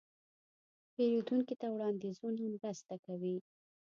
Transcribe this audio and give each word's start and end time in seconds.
پیرودونکي 0.93 1.55
ته 1.61 1.67
وړاندیزونه 1.73 2.43
مرسته 2.55 2.93
کوي. 3.05 3.35